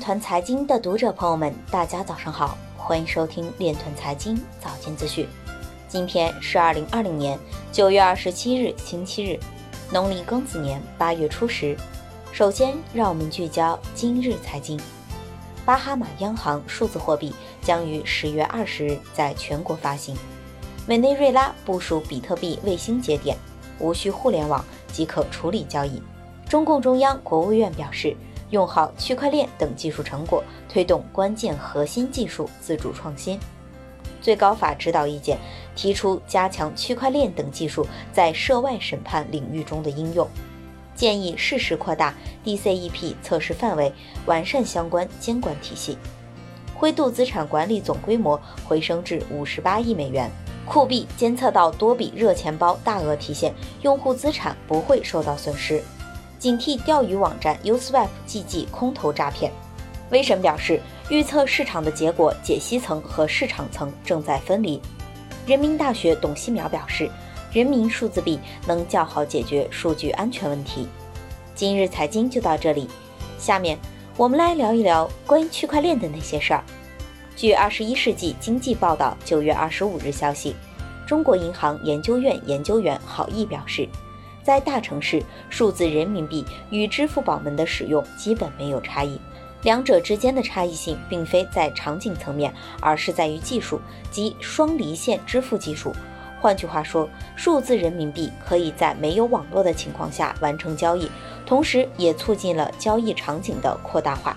[0.00, 5.28] 团财经的读者朋友们，大家早上好，欢迎收听链团财经早间资讯。
[5.88, 7.38] 今天是二零二零年
[7.70, 9.38] 九月二十七日，星期日，
[9.92, 11.76] 农历庚子年八月初十。
[12.32, 14.80] 首先，让我们聚焦今日财经。
[15.66, 20.16] 巴哈马央行数字货币将于十月二十日在全国发行。
[20.88, 23.36] 委内瑞拉部署比特币卫星节点，
[23.78, 26.02] 无需互联网即可处理交易。
[26.48, 28.16] 中共中央、国务院表示。
[28.50, 33.38] 用好区块链等技术成果，推动关键核心技术自主创新。
[34.20, 35.38] 最高法指导意见
[35.74, 40.28] 提出加强区块链等技术在涉外审判领域中的应用，
[40.94, 43.90] 建议适时扩大 DCEP 测试范围，
[44.26, 45.96] 完善相关监管体系。
[46.74, 50.30] 灰度资产管理总规模回升至五十八亿美元，
[50.66, 55.82] 酷币监测到多笔热钱包大额提现，用户资产不会受到损失。
[56.40, 59.52] 警惕钓鱼网站 Uswap 计计空投诈骗。
[60.10, 60.80] 威神表示，
[61.10, 64.80] 预测市场的结果，解析层和市场层正在分离。
[65.46, 67.10] 人民大学董希淼表示，
[67.52, 70.88] 人民数字币能较好解决数据安全问题。
[71.54, 72.88] 今日财经就到这里，
[73.38, 73.78] 下面
[74.16, 76.64] 我们来聊一聊关于区块链的那些事儿。
[77.36, 80.56] 据《二十一世纪经济报道》九月二十五日消息，
[81.06, 83.86] 中国银行研究院研究员郝毅表示。
[84.42, 89.20] 在大城市，数字人民币与支付宝们的使用基本没有差异，
[89.62, 95.94] 两者之间的差异性并非在场景层面，而是在于技术及双离线支付技术。
[96.40, 101.10] 换句话说，数字人民币可以在没有网络的情况下完成交易，
[101.44, 104.34] 同时也促进了交易场景的扩大化。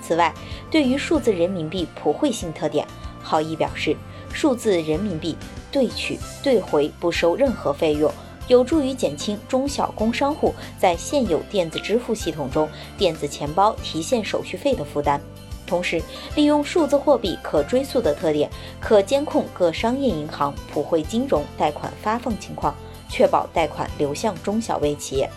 [0.00, 0.32] 此外，
[0.70, 2.86] 对于数字人民币普惠性特点，
[3.20, 3.96] 郝毅表示，
[4.32, 5.36] 数字人民币
[5.72, 8.12] 兑取兑回不收任何费用。
[8.50, 15.20] 有助于减轻中小工商户在现有电子支付系统中电子钱包提现手续费的负担，
[15.68, 16.02] 同时
[16.34, 22.74] 利用数字货币可追溯的特点，可监控各商业银行普惠金融贷款发放情况，
[23.08, 25.30] 确保贷款流向中小微企业。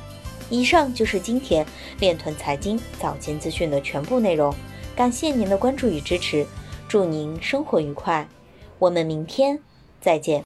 [0.49, 1.63] 以上就是今天
[1.99, 4.51] 链团财经早间资讯的全部内容，
[4.95, 6.43] 感谢您的关注与支持，
[6.87, 8.27] 祝您生活愉快，
[8.79, 9.59] 我们明天
[10.01, 10.41] 再见。